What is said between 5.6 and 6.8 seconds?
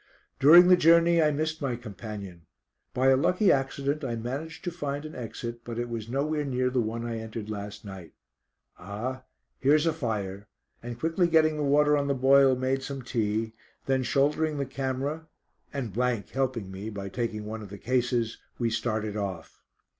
but it was nowhere near